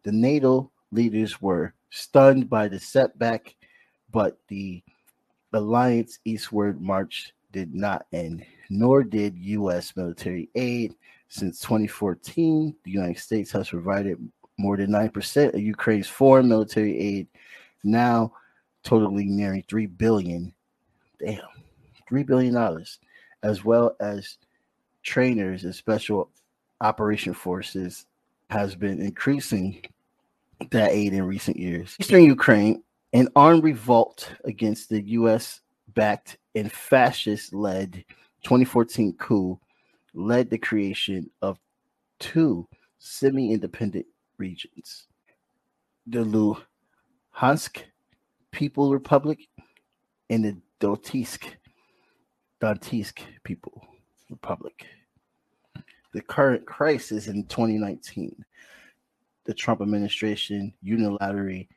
The 0.02 0.12
NATO 0.12 0.70
leaders 0.90 1.40
were 1.40 1.74
stunned 1.90 2.50
by 2.50 2.68
the 2.68 2.78
setback, 2.78 3.54
but 4.10 4.38
the 4.48 4.82
alliance 5.52 6.18
eastward 6.24 6.80
march 6.80 7.32
did 7.52 7.74
not 7.74 8.06
end, 8.12 8.44
nor 8.70 9.02
did 9.04 9.36
U.S. 9.38 9.94
military 9.96 10.48
aid. 10.54 10.94
Since 11.28 11.60
2014, 11.60 12.74
the 12.84 12.90
United 12.90 13.18
States 13.18 13.50
has 13.52 13.70
provided 13.70 14.18
more 14.58 14.76
than 14.76 14.90
9% 14.90 15.54
of 15.54 15.60
Ukraine's 15.60 16.08
foreign 16.08 16.48
military 16.48 16.98
aid. 16.98 17.28
Now, 17.84 18.32
totaling 18.82 19.36
nearly 19.36 19.64
three 19.68 19.86
billion, 19.86 20.52
damn, 21.18 21.40
three 22.08 22.22
billion 22.22 22.54
dollars, 22.54 22.98
as 23.42 23.64
well 23.64 23.96
as 24.00 24.38
trainers 25.02 25.64
and 25.64 25.74
special 25.74 26.30
operation 26.80 27.34
forces, 27.34 28.06
has 28.50 28.74
been 28.74 29.00
increasing 29.00 29.82
that 30.70 30.90
aid 30.90 31.12
in 31.12 31.24
recent 31.24 31.56
years. 31.56 31.96
Eastern 31.98 32.24
Ukraine, 32.24 32.82
an 33.12 33.28
armed 33.34 33.64
revolt 33.64 34.32
against 34.44 34.88
the 34.88 35.02
U.S. 35.02 35.60
backed 35.94 36.38
and 36.54 36.70
fascist 36.70 37.52
led 37.52 38.04
2014 38.44 39.14
coup 39.14 39.58
led 40.14 40.50
the 40.50 40.58
creation 40.58 41.30
of 41.40 41.58
two 42.18 42.68
semi 42.98 43.52
independent 43.52 44.06
regions 44.36 45.06
the 46.06 46.62
Luhansk 47.34 47.82
People 48.52 48.92
Republic 48.92 49.40
and 50.30 50.44
the 50.44 50.56
Donetsk, 50.80 51.44
Donetsk 52.60 53.18
People 53.44 53.86
Republic. 54.30 54.86
The 56.12 56.22
current 56.22 56.66
crisis 56.66 57.26
in 57.26 57.44
2019, 57.46 58.44
the 59.44 59.54
Trump 59.54 59.80
administration 59.80 60.72
unilaterally 60.84 61.68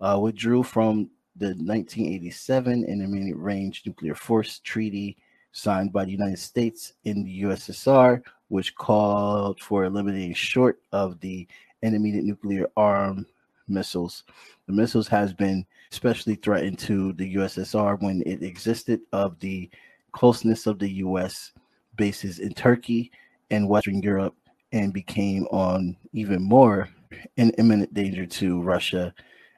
uh, 0.00 0.18
withdrew 0.20 0.62
from 0.62 1.10
the 1.36 1.48
1987 1.48 2.84
Intermediate 2.84 3.36
Range 3.36 3.82
Nuclear 3.84 4.14
Force 4.14 4.60
Treaty 4.60 5.16
signed 5.52 5.92
by 5.92 6.04
the 6.04 6.12
United 6.12 6.38
States 6.38 6.92
in 7.04 7.24
the 7.24 7.42
USSR, 7.42 8.22
which 8.48 8.74
called 8.76 9.60
for 9.60 9.84
eliminating 9.84 10.34
short 10.34 10.80
of 10.92 11.20
the 11.20 11.46
intermediate 11.82 12.24
nuclear 12.24 12.66
arm 12.76 13.26
missiles. 13.70 14.24
The 14.66 14.72
missiles 14.72 15.08
has 15.08 15.32
been 15.32 15.64
especially 15.92 16.34
threatened 16.34 16.78
to 16.80 17.12
the 17.14 17.34
USSR 17.36 18.00
when 18.00 18.22
it 18.26 18.42
existed 18.42 19.00
of 19.12 19.38
the 19.40 19.70
closeness 20.12 20.66
of 20.66 20.78
the 20.78 20.90
US 21.04 21.52
bases 21.96 22.38
in 22.38 22.52
Turkey 22.52 23.10
and 23.50 23.68
Western 23.68 24.02
Europe 24.02 24.34
and 24.72 24.92
became 24.92 25.46
on 25.50 25.96
even 26.12 26.42
more 26.42 26.88
in 27.36 27.50
imminent 27.58 27.92
danger 27.92 28.26
to 28.26 28.60
Russia 28.60 29.12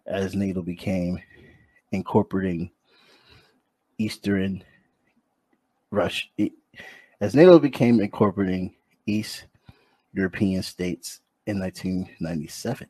as 0.07 0.35
NATO 0.35 0.63
became 0.63 1.19
incorporating 1.93 2.71
Eastern 3.99 4.65
Russia 5.91 6.27
as 7.21 7.35
NATO 7.35 7.59
became 7.59 8.01
incorporating 8.01 8.75
East 9.07 9.45
European 10.15 10.63
states 10.63 11.21
in 11.47 11.61
1997 11.61 12.89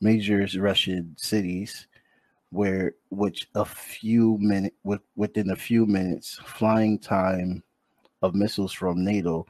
major 0.00 0.46
Russian 0.58 1.14
cities 1.18 1.86
where 2.50 2.94
which 3.10 3.48
a 3.54 3.64
few 3.64 4.38
minute 4.38 4.74
with, 4.84 5.00
within 5.16 5.50
a 5.50 5.56
few 5.56 5.86
minutes 5.86 6.40
flying 6.44 6.98
time 6.98 7.62
of 8.22 8.34
missiles 8.34 8.72
from 8.72 9.04
NATO 9.04 9.46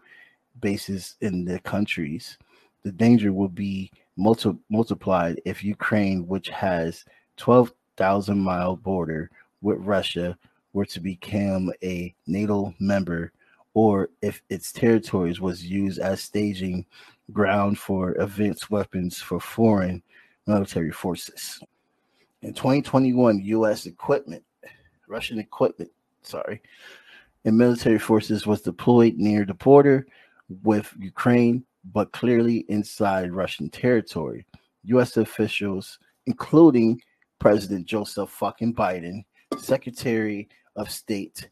bases 0.60 1.16
in 1.20 1.44
the 1.44 1.60
countries, 1.60 2.38
the 2.82 2.92
danger 2.92 3.32
will 3.32 3.48
be 3.48 3.90
multi- 4.16 4.56
multiplied 4.70 5.40
if 5.44 5.62
Ukraine, 5.62 6.26
which 6.26 6.48
has 6.48 7.04
12,000 7.36 8.38
mile 8.38 8.76
border 8.76 9.30
with 9.60 9.78
Russia, 9.78 10.36
were 10.72 10.86
to 10.86 11.00
become 11.00 11.72
a 11.82 12.14
NATO 12.26 12.74
member, 12.78 13.32
or 13.74 14.10
if 14.22 14.42
its 14.48 14.72
territories 14.72 15.40
was 15.40 15.64
used 15.64 15.98
as 15.98 16.20
staging 16.20 16.84
ground 17.32 17.78
for 17.78 18.12
advanced 18.12 18.70
weapons 18.70 19.20
for 19.20 19.40
foreign 19.40 20.02
military 20.46 20.92
forces. 20.92 21.60
In 22.42 22.54
2021, 22.54 23.40
U.S. 23.44 23.86
equipment, 23.86 24.44
Russian 25.08 25.38
equipment, 25.38 25.90
sorry, 26.22 26.62
and 27.44 27.56
military 27.56 27.98
forces 27.98 28.46
was 28.46 28.60
deployed 28.62 29.14
near 29.16 29.44
the 29.44 29.54
border 29.54 30.06
with 30.62 30.92
Ukraine 30.98 31.64
but 31.92 32.12
clearly 32.12 32.64
inside 32.68 33.32
Russian 33.32 33.70
territory. 33.70 34.44
U.S. 34.84 35.16
officials, 35.16 35.98
including 36.26 37.00
President 37.38 37.86
Joseph 37.86 38.30
fucking 38.30 38.74
Biden, 38.74 39.24
Secretary 39.58 40.48
of 40.74 40.90
State 40.90 41.48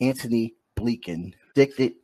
Antony 0.00 0.54
Blinken, 0.76 1.34
predicted 1.54 1.94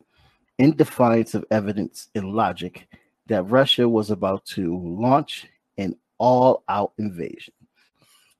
in 0.59 0.75
defiance 0.75 1.33
of 1.33 1.45
evidence 1.51 2.09
and 2.13 2.33
logic 2.33 2.87
that 3.27 3.43
Russia 3.43 3.87
was 3.87 4.11
about 4.11 4.45
to 4.45 4.77
launch 4.77 5.47
an 5.77 5.95
all 6.21 6.63
out 6.69 6.93
invasion. 6.99 7.53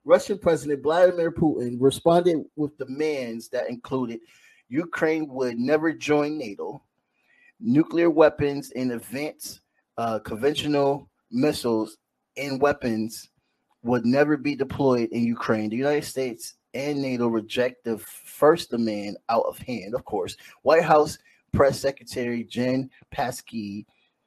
Russian 0.05 0.37
President 0.37 0.83
Vladimir 0.83 1.31
Putin 1.31 1.77
responded 1.79 2.45
with 2.55 2.77
demands 2.77 3.49
that 3.49 3.69
included 3.69 4.19
Ukraine 4.69 5.27
would 5.27 5.57
never 5.57 5.91
join 5.91 6.37
NATO, 6.37 6.83
nuclear 7.59 8.11
weapons 8.11 8.71
and 8.75 8.91
advanced 8.91 9.61
uh, 9.97 10.19
conventional 10.19 11.09
missiles 11.31 11.97
and 12.37 12.61
weapons 12.61 13.29
would 13.83 14.05
never 14.05 14.37
be 14.37 14.55
deployed 14.55 15.09
in 15.11 15.23
Ukraine. 15.23 15.71
The 15.71 15.77
United 15.77 16.05
States 16.05 16.53
and 16.75 17.01
NATO 17.01 17.27
reject 17.27 17.83
the 17.83 17.97
first 17.97 18.69
demand 18.69 19.17
out 19.27 19.45
of 19.47 19.57
hand, 19.57 19.95
of 19.95 20.05
course. 20.05 20.37
White 20.61 20.83
House 20.83 21.17
Press 21.51 21.79
Secretary 21.79 22.43
Jen 22.43 22.91
Psaki 23.13 23.85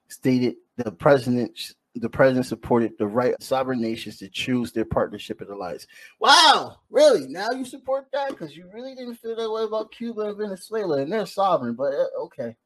stated 0.08 0.56
the 0.76 0.90
president 0.90 1.75
the 1.96 2.08
president 2.08 2.46
supported 2.46 2.92
the 2.98 3.06
right 3.06 3.34
of 3.34 3.42
sovereign 3.42 3.80
nations 3.80 4.18
to 4.18 4.28
choose 4.28 4.72
their 4.72 4.84
partnership 4.84 5.40
and 5.40 5.50
alliance. 5.50 5.86
Wow, 6.18 6.78
really? 6.90 7.26
Now 7.28 7.52
you 7.52 7.64
support 7.64 8.06
that 8.12 8.30
because 8.30 8.56
you 8.56 8.68
really 8.72 8.94
didn't 8.94 9.16
feel 9.16 9.36
that 9.36 9.50
way 9.50 9.62
about 9.62 9.92
Cuba 9.92 10.22
and 10.22 10.38
Venezuela, 10.38 11.02
and 11.02 11.12
they're 11.12 11.26
sovereign. 11.26 11.74
But 11.74 11.94
uh, 11.94 12.22
okay, 12.24 12.56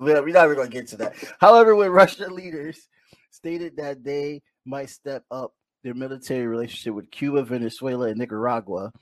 we're 0.00 0.14
not 0.14 0.44
even 0.44 0.56
going 0.56 0.70
to 0.70 0.72
get 0.72 0.88
to 0.88 0.96
that. 0.98 1.14
However, 1.40 1.76
when 1.76 1.90
Russian 1.90 2.34
leaders 2.34 2.88
stated 3.30 3.76
that 3.76 4.02
they 4.02 4.42
might 4.64 4.90
step 4.90 5.24
up 5.30 5.54
their 5.84 5.94
military 5.94 6.46
relationship 6.46 6.94
with 6.94 7.10
Cuba, 7.10 7.44
Venezuela, 7.44 8.08
and 8.08 8.18
Nicaragua, 8.18 8.92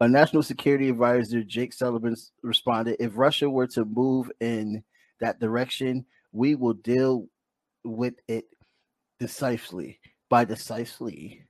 a 0.00 0.08
national 0.08 0.42
security 0.42 0.90
advisor, 0.90 1.42
Jake 1.42 1.72
Sullivan, 1.72 2.16
responded: 2.42 2.96
"If 3.00 3.16
Russia 3.16 3.48
were 3.48 3.66
to 3.68 3.86
move 3.86 4.30
in 4.40 4.84
that 5.20 5.40
direction, 5.40 6.04
we 6.32 6.54
will 6.54 6.74
deal 6.74 7.26
with 7.86 8.14
it 8.28 8.46
decisively. 9.18 10.00
By 10.28 10.44
decisively, 10.44 11.46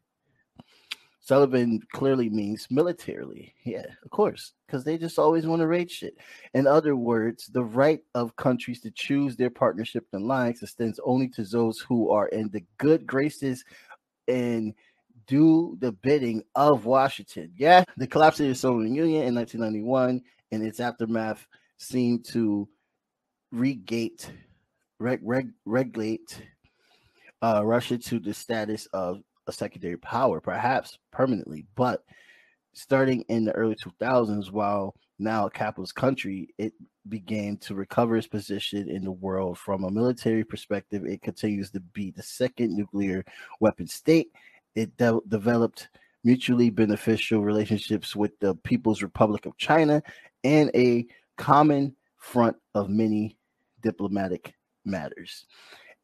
Sullivan 1.26 1.80
clearly 1.92 2.30
means 2.30 2.68
militarily. 2.70 3.52
Yeah, 3.64 3.86
of 4.04 4.10
course, 4.10 4.52
because 4.66 4.84
they 4.84 4.96
just 4.96 5.18
always 5.18 5.44
want 5.44 5.60
to 5.60 5.66
raid 5.66 5.90
shit. 5.90 6.16
In 6.54 6.68
other 6.68 6.94
words, 6.94 7.46
the 7.46 7.64
right 7.64 8.00
of 8.14 8.36
countries 8.36 8.80
to 8.82 8.92
choose 8.92 9.34
their 9.34 9.50
partnership 9.50 10.06
and 10.12 10.22
alliance 10.22 10.62
extends 10.62 11.00
only 11.04 11.28
to 11.30 11.42
those 11.42 11.80
who 11.80 12.10
are 12.10 12.28
in 12.28 12.48
the 12.50 12.62
good 12.78 13.06
graces 13.06 13.64
and 14.28 14.72
do 15.26 15.76
the 15.80 15.90
bidding 15.90 16.44
of 16.54 16.84
Washington. 16.84 17.50
Yeah, 17.56 17.82
the 17.96 18.06
collapse 18.06 18.38
of 18.38 18.46
the 18.46 18.54
Soviet 18.54 18.92
Union 18.92 19.24
in 19.24 19.34
1991 19.34 20.22
and 20.52 20.62
its 20.62 20.78
aftermath 20.78 21.44
seemed 21.78 22.24
to 22.26 22.68
regate 23.52 24.30
reg, 24.98 25.20
reg, 25.22 25.50
regulate 25.64 26.42
uh, 27.42 27.62
Russia 27.64 27.98
to 27.98 28.18
the 28.18 28.34
status 28.34 28.86
of 28.92 29.22
a 29.46 29.52
secondary 29.52 29.96
power, 29.98 30.40
perhaps 30.40 30.98
permanently. 31.12 31.66
But 31.74 32.04
starting 32.72 33.22
in 33.28 33.44
the 33.44 33.52
early 33.52 33.76
2000s, 33.76 34.50
while 34.50 34.94
now 35.18 35.46
a 35.46 35.50
capitalist 35.50 35.94
country, 35.94 36.48
it 36.58 36.72
began 37.08 37.56
to 37.58 37.74
recover 37.74 38.16
its 38.16 38.26
position 38.26 38.88
in 38.88 39.04
the 39.04 39.12
world. 39.12 39.58
From 39.58 39.84
a 39.84 39.90
military 39.90 40.44
perspective, 40.44 41.04
it 41.06 41.22
continues 41.22 41.70
to 41.70 41.80
be 41.80 42.10
the 42.10 42.22
second 42.22 42.76
nuclear 42.76 43.24
weapon 43.60 43.86
state. 43.86 44.30
It 44.74 44.96
de- 44.96 45.20
developed 45.28 45.88
mutually 46.24 46.70
beneficial 46.70 47.42
relationships 47.42 48.16
with 48.16 48.38
the 48.40 48.54
People's 48.56 49.02
Republic 49.02 49.46
of 49.46 49.56
China 49.56 50.02
and 50.42 50.70
a 50.74 51.06
common 51.38 51.94
front 52.18 52.56
of 52.74 52.90
many 52.90 53.38
diplomatic 53.82 54.54
matters. 54.86 55.46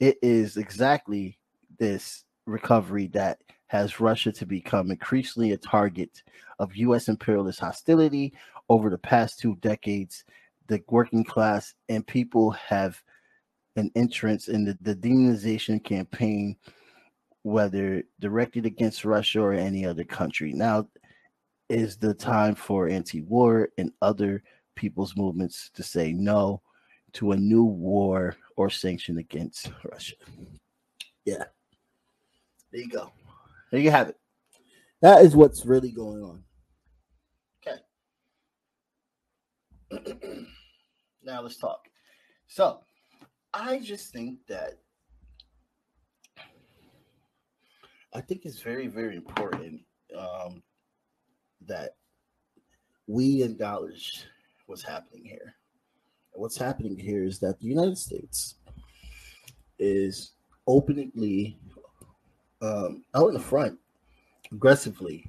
It 0.01 0.19
is 0.23 0.57
exactly 0.57 1.39
this 1.79 2.25
recovery 2.47 3.07
that 3.09 3.39
has 3.67 4.01
Russia 4.01 4.33
to 4.33 4.45
become 4.45 4.91
increasingly 4.91 5.53
a 5.53 5.57
target 5.57 6.23
of 6.59 6.77
U.S. 6.77 7.09
imperialist 7.09 7.61
hostility 7.61 8.35
over 8.69 8.91
the 8.91 8.99
past 8.99 9.39
two 9.39 9.57
decades. 9.57 10.25
The 10.67 10.83
working 10.89 11.25
class 11.25 11.75
and 11.89 12.07
people 12.07 12.51
have 12.51 13.03
an 13.77 13.91
entrance 13.95 14.49
in 14.49 14.65
the, 14.65 14.77
the 14.83 14.95
demonization 14.95 15.83
campaign, 15.83 16.57
whether 17.43 18.03
directed 18.21 18.67
against 18.67 19.05
Russia 19.05 19.41
or 19.41 19.55
any 19.55 19.87
other 19.87 20.05
country. 20.05 20.53
Now 20.53 20.89
is 21.69 21.97
the 21.97 22.13
time 22.13 22.55
for 22.55 22.89
anti 22.89 23.23
war 23.23 23.71
and 23.79 23.93
other 24.03 24.43
people's 24.75 25.17
movements 25.17 25.71
to 25.75 25.83
say 25.83 26.13
no 26.13 26.61
to 27.15 27.33
a 27.33 27.37
new 27.37 27.65
war 27.65 28.37
or 28.57 28.71
sanction 28.71 29.19
against 29.19 29.71
Russia. 29.91 30.15
Yeah. 31.25 31.45
There 32.71 32.81
you 32.81 32.89
go. 32.89 33.13
There 33.71 33.81
you 33.81 33.91
have 33.91 34.09
it. 34.09 34.17
That 35.01 35.25
is 35.25 35.37
what's 35.37 35.67
really 35.67 35.91
going 35.91 36.23
on. 36.23 36.45
Okay. 39.91 40.47
now 41.23 41.43
let's 41.43 41.59
talk. 41.59 41.89
So, 42.47 42.81
I 43.53 43.81
just 43.81 44.13
think 44.13 44.39
that 44.49 44.79
I 48.15 48.21
think 48.21 48.45
it's 48.45 48.61
very, 48.61 48.89
very 48.89 49.17
important 49.17 49.81
um, 50.19 50.63
that 51.67 51.97
we 53.07 53.43
acknowledge 53.43 54.27
what's 54.67 54.83
happening 54.83 55.25
here 55.25 55.55
what's 56.35 56.57
happening 56.57 56.97
here 56.97 57.25
is 57.25 57.39
that 57.41 57.59
the 57.61 57.67
United 57.67 57.99
States 57.99 58.57
is 59.79 60.33
openly 60.67 61.59
um, 62.61 63.05
out 63.15 63.29
in 63.29 63.35
the 63.35 63.41
front, 63.41 63.79
aggressively 64.51 65.27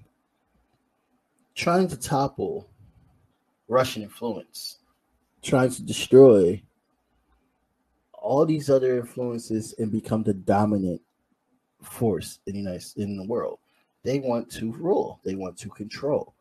trying 1.55 1.87
to 1.87 1.97
topple 1.97 2.69
Russian 3.67 4.03
influence, 4.03 4.79
trying 5.41 5.71
to 5.71 5.83
destroy 5.83 6.61
all 8.13 8.45
these 8.45 8.69
other 8.69 8.97
influences 8.97 9.75
and 9.77 9.91
become 9.91 10.23
the 10.23 10.33
dominant 10.33 11.01
force 11.81 12.39
in 12.47 12.53
the 12.53 12.59
United 12.59 12.85
in 12.97 13.17
the 13.17 13.25
world. 13.25 13.59
They 14.03 14.19
want 14.19 14.49
to 14.51 14.71
rule. 14.71 15.19
They 15.23 15.35
want 15.35 15.57
to 15.59 15.69
control 15.69 16.33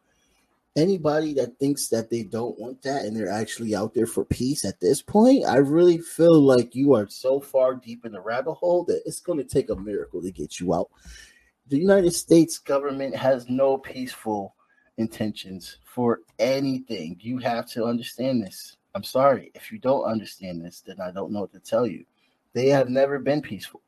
anybody 0.77 1.35
that 1.35 1.59
thinks 1.59 1.89
that 1.89 2.11
they 2.11 2.23
don't 2.23 2.59
want 2.59 2.83
that 2.83 3.05
and 3.05 3.17
they're 3.17 3.31
actually 3.31 3.75
out 3.75 3.95
there 3.95 4.07
for 4.07 4.25
peace 4.25 4.65
at 4.65 4.81
this 4.81 5.03
point, 5.03 5.45
I 5.47 5.57
really 5.57 5.99
feel 5.99 6.41
like 6.41 6.75
you 6.75 6.95
are 6.95 7.09
so 7.09 7.41
far 7.41 7.75
deep 7.75 8.05
in 8.05 8.13
the 8.13 8.21
rabbit 8.21 8.55
hole 8.55 8.85
that 8.85 9.03
it's 9.05 9.21
going 9.21 9.39
to 9.39 9.45
take 9.45 9.71
a 9.71 9.77
miracle 9.77 10.23
to 10.23 10.31
get 10.31 10.61
you 10.61 10.75
out. 10.75 10.91
The 11.69 11.79
United 11.79 12.13
States 12.13 12.59
government 12.59 13.15
has 13.17 13.49
no 13.49 13.79
peaceful 13.79 14.55
intentions 14.99 15.79
for 15.85 16.21
anything. 16.39 17.17
You 17.21 17.39
have 17.39 17.67
to 17.71 17.85
understand 17.85 18.43
this. 18.43 18.77
I'm 18.95 19.05
sorry. 19.05 19.51
If 19.55 19.73
you 19.73 19.79
don't 19.79 20.05
understand 20.05 20.65
this, 20.65 20.81
then 20.81 21.01
I 21.01 21.11
don't 21.11 21.33
know 21.33 21.41
what 21.41 21.53
to 21.53 21.61
tell 21.61 21.87
you. 21.87 22.05
They 22.53 22.69
have 22.69 22.91
never 22.91 23.19
been 23.19 23.41
peaceful. 23.41 23.81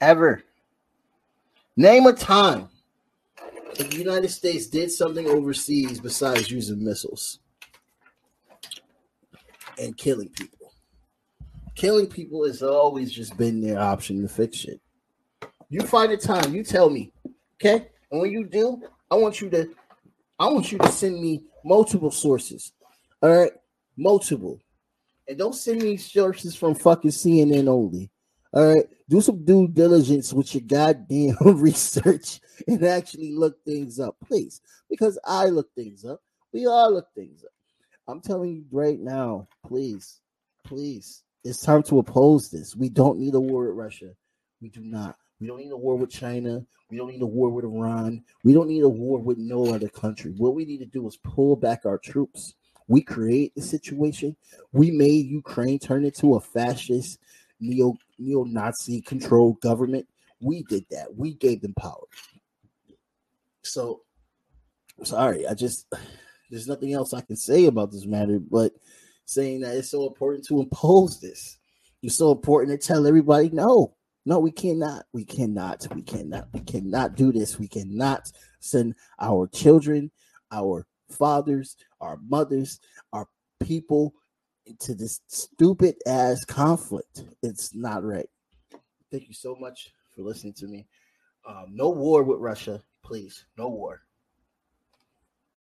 Ever. 0.00 0.42
Name 1.76 2.06
a 2.06 2.12
time 2.12 2.68
the 3.76 3.96
United 3.96 4.30
States 4.30 4.66
did 4.66 4.90
something 4.90 5.26
overseas 5.26 6.00
besides 6.00 6.50
using 6.50 6.82
missiles 6.84 7.40
and 9.78 9.96
killing 9.96 10.28
people, 10.30 10.72
killing 11.74 12.06
people 12.06 12.44
has 12.46 12.62
always 12.62 13.12
just 13.12 13.36
been 13.36 13.60
their 13.60 13.78
option 13.78 14.22
to 14.22 14.28
fix 14.28 14.64
it. 14.64 14.80
You 15.70 15.82
find 15.82 16.12
a 16.12 16.16
time, 16.16 16.54
you 16.54 16.64
tell 16.64 16.90
me, 16.90 17.12
okay? 17.56 17.88
And 18.10 18.20
when 18.20 18.30
you 18.30 18.46
do, 18.46 18.82
I 19.10 19.16
want 19.16 19.40
you 19.40 19.50
to, 19.50 19.68
I 20.38 20.48
want 20.48 20.72
you 20.72 20.78
to 20.78 20.88
send 20.88 21.20
me 21.20 21.44
multiple 21.64 22.10
sources. 22.10 22.72
All 23.22 23.30
right, 23.30 23.52
multiple, 23.96 24.60
and 25.26 25.36
don't 25.36 25.54
send 25.54 25.82
me 25.82 25.96
sources 25.96 26.56
from 26.56 26.74
fucking 26.74 27.10
CNN 27.10 27.68
only. 27.68 28.10
All 28.52 28.74
right, 28.74 28.86
do 29.08 29.20
some 29.20 29.44
due 29.44 29.68
diligence 29.68 30.32
with 30.32 30.54
your 30.54 30.62
goddamn 30.66 31.36
research 31.40 32.40
and 32.66 32.84
actually 32.84 33.34
look 33.34 33.64
things 33.64 33.98
up, 33.98 34.16
please. 34.26 34.60
Because 34.90 35.18
I 35.24 35.46
look 35.46 35.72
things 35.74 36.04
up. 36.04 36.20
We 36.52 36.66
all 36.66 36.92
look 36.92 37.08
things 37.14 37.44
up. 37.44 37.50
I'm 38.06 38.20
telling 38.20 38.50
you 38.50 38.64
right 38.70 38.98
now, 38.98 39.48
please, 39.66 40.20
please. 40.64 41.22
It's 41.44 41.60
time 41.60 41.82
to 41.84 41.98
oppose 41.98 42.50
this. 42.50 42.74
We 42.74 42.88
don't 42.88 43.18
need 43.18 43.34
a 43.34 43.40
war 43.40 43.66
with 43.66 43.76
Russia. 43.76 44.10
We 44.60 44.68
do 44.70 44.80
not. 44.80 45.16
We 45.40 45.46
don't 45.46 45.58
need 45.58 45.70
a 45.70 45.76
war 45.76 45.96
with 45.96 46.10
China. 46.10 46.64
We 46.90 46.96
don't 46.96 47.10
need 47.10 47.22
a 47.22 47.26
war 47.26 47.50
with 47.50 47.64
Iran. 47.64 48.24
We 48.44 48.54
don't 48.54 48.68
need 48.68 48.82
a 48.82 48.88
war 48.88 49.18
with 49.18 49.38
no 49.38 49.72
other 49.74 49.88
country. 49.88 50.32
What 50.36 50.54
we 50.54 50.64
need 50.64 50.78
to 50.78 50.86
do 50.86 51.06
is 51.06 51.16
pull 51.18 51.54
back 51.54 51.84
our 51.84 51.98
troops. 51.98 52.54
We 52.88 53.02
create 53.02 53.54
the 53.54 53.62
situation. 53.62 54.36
We 54.72 54.90
made 54.90 55.26
Ukraine 55.26 55.78
turn 55.78 56.04
into 56.04 56.34
a 56.34 56.40
fascist, 56.40 57.18
neo 57.60 57.96
neo 58.18 58.44
Nazi 58.44 59.00
controlled 59.00 59.60
government. 59.60 60.06
We 60.40 60.62
did 60.64 60.86
that. 60.90 61.14
We 61.16 61.34
gave 61.34 61.60
them 61.60 61.74
power. 61.74 62.04
So 63.62 64.02
sorry, 65.02 65.46
I 65.46 65.54
just 65.54 65.86
there's 66.50 66.68
nothing 66.68 66.92
else 66.92 67.12
I 67.12 67.20
can 67.20 67.36
say 67.36 67.66
about 67.66 67.90
this 67.90 68.06
matter, 68.06 68.38
but 68.38 68.72
saying 69.26 69.60
that 69.60 69.76
it's 69.76 69.90
so 69.90 70.06
important 70.06 70.46
to 70.46 70.60
impose 70.60 71.20
this. 71.20 71.58
It's 72.02 72.16
so 72.16 72.32
important 72.32 72.80
to 72.80 72.86
tell 72.86 73.06
everybody 73.06 73.50
no, 73.50 73.94
no, 74.24 74.38
we 74.38 74.50
cannot, 74.50 75.06
we 75.12 75.24
cannot, 75.24 75.86
we 75.94 76.02
cannot, 76.02 76.48
we 76.52 76.60
cannot 76.60 77.16
do 77.16 77.32
this. 77.32 77.58
We 77.58 77.68
cannot 77.68 78.30
send 78.60 78.94
our 79.20 79.48
children, 79.48 80.10
our 80.52 80.86
fathers, 81.10 81.76
our 82.00 82.18
mothers, 82.28 82.78
our 83.12 83.26
people 83.60 84.14
into 84.68 84.94
this 84.94 85.20
stupid 85.28 85.96
ass 86.06 86.44
conflict. 86.44 87.24
It's 87.42 87.74
not 87.74 88.04
right. 88.04 88.28
Thank 89.10 89.28
you 89.28 89.34
so 89.34 89.56
much 89.56 89.90
for 90.14 90.22
listening 90.22 90.52
to 90.54 90.66
me. 90.66 90.86
Um, 91.46 91.66
no 91.70 91.88
war 91.88 92.22
with 92.22 92.38
Russia, 92.38 92.82
please. 93.02 93.46
No 93.56 93.68
war. 93.68 94.02